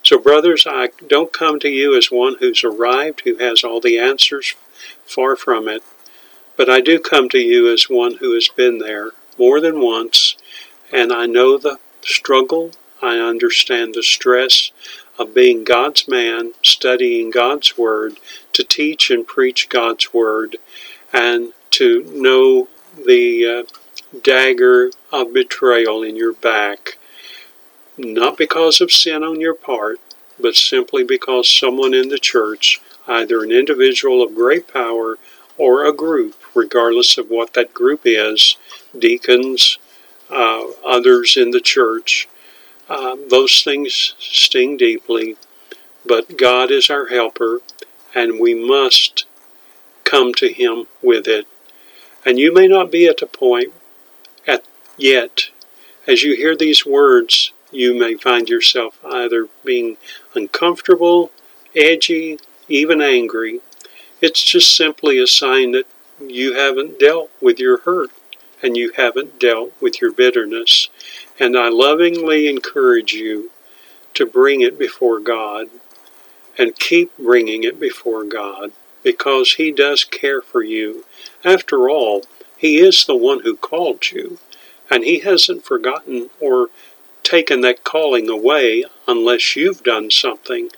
So, 0.05 0.21
brothers, 0.21 0.65
I 0.65 0.91
don't 1.09 1.33
come 1.33 1.59
to 1.59 1.69
you 1.69 1.99
as 1.99 2.13
one 2.13 2.37
who's 2.39 2.63
arrived, 2.63 3.23
who 3.23 3.39
has 3.39 3.65
all 3.65 3.81
the 3.81 3.99
answers. 3.99 4.55
Far 5.05 5.35
from 5.35 5.67
it. 5.67 5.83
But 6.57 6.71
I 6.71 6.81
do 6.81 7.01
come 7.01 7.29
to 7.31 7.41
you 7.41 7.73
as 7.73 7.91
one 7.91 8.19
who 8.19 8.35
has 8.35 8.49
been 8.49 8.79
there 8.79 9.11
more 9.37 9.61
than 9.61 9.81
once. 9.81 10.37
And 10.93 11.13
I 11.13 11.27
know 11.27 11.59
the 11.59 11.81
struggle 12.03 12.71
I 13.03 13.19
understand 13.19 13.95
the 13.95 14.03
stress 14.03 14.71
of 15.19 15.35
being 15.35 15.65
God's 15.65 16.07
man, 16.07 16.53
studying 16.63 17.31
God's 17.31 17.77
Word, 17.77 18.19
to 18.53 18.63
teach 18.63 19.11
and 19.11 19.27
preach 19.27 19.69
God's 19.69 20.15
Word, 20.15 20.57
and 21.13 21.53
to 21.73 22.05
know 22.05 22.69
the 23.07 23.47
uh, 23.47 24.19
dagger 24.23 24.91
of 25.11 25.35
betrayal 25.35 26.03
in 26.03 26.17
your 26.17 26.33
back, 26.33 26.99
not 27.99 28.39
because 28.39 28.81
of 28.81 28.93
sin 28.93 29.23
on 29.23 29.41
your 29.41 29.55
part, 29.55 30.01
but 30.39 30.55
simply 30.55 31.05
because 31.05 31.53
someone 31.53 31.95
in 31.95 32.09
the 32.09 32.19
church, 32.19 32.81
either 33.07 33.43
an 33.43 33.51
individual 33.51 34.23
of 34.23 34.35
great 34.35 34.73
power 34.73 35.19
or 35.59 35.85
a 35.85 35.93
group, 35.93 36.35
regardless 36.55 37.19
of 37.19 37.31
what 37.31 37.55
that 37.55 37.75
group 37.75 38.03
is, 38.05 38.57
deacons, 38.99 39.79
uh, 40.31 40.63
others 40.85 41.37
in 41.37 41.51
the 41.51 41.61
church, 41.61 42.29
um, 42.89 43.29
those 43.29 43.63
things 43.63 44.15
sting 44.19 44.77
deeply, 44.77 45.37
but 46.05 46.37
God 46.37 46.71
is 46.71 46.91
our 46.91 47.07
helper, 47.07 47.61
and 48.15 48.41
we 48.41 48.55
must 48.55 49.25
come 50.05 50.35
to 50.35 50.53
Him 50.53 50.87
with 51.03 51.27
it. 51.27 51.47
And 52.25 52.39
you 52.39 52.53
may 52.53 52.69
not 52.69 52.91
be 52.91 53.07
at 53.07 53.23
a 53.23 53.27
point 53.27 53.73
at 54.47 54.65
yet. 54.97 55.51
As 56.07 56.23
you 56.23 56.37
hear 56.37 56.57
these 56.57 56.85
words, 56.85 57.53
you 57.71 57.95
may 57.95 58.15
find 58.15 58.49
yourself 58.49 58.99
either 59.05 59.49
being 59.65 59.97
uncomfortable, 60.35 61.31
edgy, 61.75 62.39
even 62.69 63.01
angry. 63.01 63.61
It's 64.21 64.43
just 64.43 64.77
simply 64.77 65.19
a 65.19 65.27
sign 65.27 65.73
that 65.73 65.87
you 66.21 66.55
haven't 66.55 67.01
dealt 67.01 67.31
with 67.41 67.59
your 67.59 67.79
hurt 67.79 68.11
and 68.63 68.77
you 68.77 68.93
haven't 68.97 69.41
dealt 69.41 69.73
with 69.81 70.01
your 70.01 70.13
bitterness. 70.13 70.89
And 71.43 71.59
I 71.59 71.71
lovingly 71.71 72.47
encourage 72.47 73.15
you 73.15 73.51
to 74.15 74.25
bring 74.25 74.61
it 74.61 74.79
before 74.79 75.19
God 75.19 75.67
and 76.57 76.79
keep 76.79 77.11
bringing 77.19 77.65
it 77.65 77.81
before 77.81 78.23
God 78.23 78.71
because 79.03 79.55
He 79.55 79.73
does 79.73 80.05
care 80.05 80.41
for 80.41 80.63
you. 80.63 81.05
After 81.45 81.91
all, 81.91 82.23
He 82.57 82.79
is 82.79 83.05
the 83.05 83.17
one 83.17 83.41
who 83.41 83.57
called 83.57 84.13
you, 84.13 84.39
and 84.89 85.03
He 85.03 85.19
hasn't 85.19 85.65
forgotten 85.65 86.31
or 86.39 86.69
taken 87.25 87.61
that 87.63 87.83
calling 87.83 88.29
away 88.29 88.85
unless 89.09 89.57
you've 89.57 89.83
done 89.83 90.13
something 90.13 90.69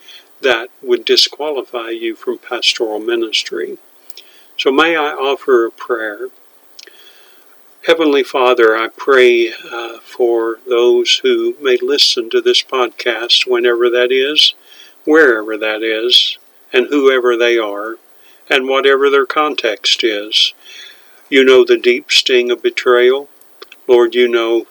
that 0.41 0.71
would 0.83 1.05
disqualify 1.05 1.91
you 1.91 2.15
from 2.15 2.39
pastoral 2.39 3.01
ministry. 3.01 3.77
So 4.57 4.73
may 4.73 4.97
I 4.97 5.11
offer 5.11 5.67
a 5.67 5.71
prayer. 5.71 6.29
Heavenly 7.87 8.23
Father, 8.23 8.75
I 8.75 8.89
pray 8.89 9.53
uh, 9.53 9.99
for 9.99 10.57
those 10.67 11.17
who 11.19 11.55
may 11.61 11.77
listen 11.77 12.31
to 12.31 12.41
this 12.41 12.63
podcast 12.63 13.47
whenever 13.47 13.91
that 13.91 14.11
is, 14.11 14.55
wherever 15.05 15.59
that 15.59 15.83
is, 15.83 16.39
and 16.73 16.87
whoever 16.87 17.37
they 17.37 17.59
are, 17.59 17.97
and 18.49 18.69
whatever 18.69 19.11
their 19.11 19.27
context 19.27 20.03
is. 20.03 20.55
You 21.29 21.45
know 21.45 21.63
the 21.63 21.77
deep 21.77 22.11
sting 22.11 22.51
of 22.51 22.63
betrayal. 22.63 23.29
Lord, 23.87 24.15
you 24.15 24.29
know 24.29 24.67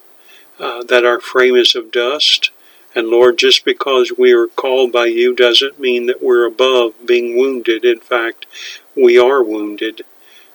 uh, 0.58 0.82
that 0.86 1.06
our 1.06 1.19
frame 1.19 1.56
is 1.56 1.76
of 1.76 1.91
dust. 1.91 2.49
And 2.95 3.10
Lord, 3.10 3.38
just 3.38 3.63
because 3.63 4.12
we 4.17 4.34
are 4.34 4.47
called 4.47 4.91
by 4.91 5.06
you 5.06 5.36
doesn't 5.36 5.80
mean 5.80 6.08
that 6.08 6.23
we're 6.23 6.45
above 6.45 6.93
being 7.06 7.38
wounded. 7.38 7.86
In 7.86 7.99
fact, 7.99 8.47
we 8.95 9.19
are 9.19 9.43
wounded. 9.43 10.02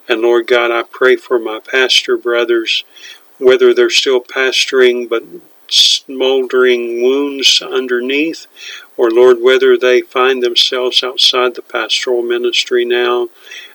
And 0.08 0.22
Lord 0.22 0.46
God, 0.46 0.70
I 0.70 0.84
pray 0.84 1.16
for 1.16 1.38
my 1.38 1.60
pastor 1.60 2.16
brothers, 2.16 2.84
whether 3.38 3.74
they're 3.74 3.90
still 3.90 4.20
pastoring 4.20 5.08
but 5.08 5.22
smoldering 5.70 7.02
wounds 7.02 7.60
underneath, 7.60 8.46
or 8.96 9.10
Lord, 9.10 9.42
whether 9.42 9.76
they 9.76 10.00
find 10.00 10.42
themselves 10.42 11.02
outside 11.02 11.54
the 11.54 11.62
pastoral 11.62 12.22
ministry 12.22 12.86
now 12.86 13.28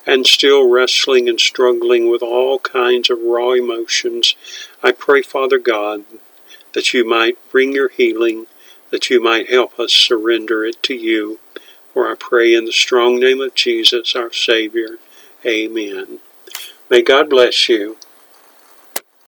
and 0.05 0.25
still 0.25 0.69
wrestling 0.69 1.29
and 1.29 1.39
struggling 1.39 2.09
with 2.09 2.21
all 2.21 2.59
kinds 2.59 3.09
of 3.09 3.21
raw 3.21 3.51
emotions. 3.51 4.35
I 4.81 4.91
pray, 4.91 5.21
Father 5.21 5.59
God, 5.59 6.03
that 6.73 6.93
you 6.93 7.07
might 7.07 7.37
bring 7.51 7.73
your 7.73 7.89
healing, 7.89 8.47
that 8.89 9.09
you 9.09 9.23
might 9.23 9.49
help 9.49 9.79
us 9.79 9.93
surrender 9.93 10.65
it 10.65 10.81
to 10.83 10.95
you. 10.95 11.39
For 11.93 12.11
I 12.11 12.15
pray 12.15 12.55
in 12.55 12.65
the 12.65 12.71
strong 12.71 13.19
name 13.19 13.39
of 13.39 13.53
Jesus, 13.53 14.15
our 14.15 14.33
Savior. 14.33 14.97
Amen. 15.45 16.19
May 16.89 17.01
God 17.01 17.29
bless 17.29 17.69
you. 17.69 17.97